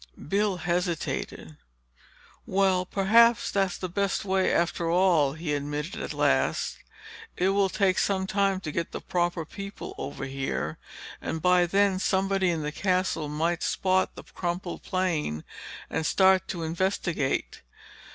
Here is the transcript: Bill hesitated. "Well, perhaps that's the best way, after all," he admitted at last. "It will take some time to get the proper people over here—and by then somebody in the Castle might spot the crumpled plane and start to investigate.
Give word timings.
Bill 0.27 0.57
hesitated. 0.57 1.57
"Well, 2.47 2.87
perhaps 2.87 3.51
that's 3.51 3.77
the 3.77 3.87
best 3.87 4.25
way, 4.25 4.51
after 4.51 4.89
all," 4.89 5.33
he 5.33 5.53
admitted 5.53 6.01
at 6.01 6.11
last. 6.11 6.79
"It 7.37 7.49
will 7.49 7.69
take 7.69 7.99
some 7.99 8.25
time 8.25 8.61
to 8.61 8.71
get 8.71 8.93
the 8.93 8.99
proper 8.99 9.45
people 9.45 9.93
over 9.99 10.25
here—and 10.25 11.39
by 11.39 11.67
then 11.67 11.99
somebody 11.99 12.49
in 12.49 12.63
the 12.63 12.71
Castle 12.71 13.29
might 13.29 13.61
spot 13.61 14.15
the 14.15 14.23
crumpled 14.23 14.81
plane 14.81 15.43
and 15.87 16.03
start 16.03 16.47
to 16.47 16.63
investigate. 16.63 17.61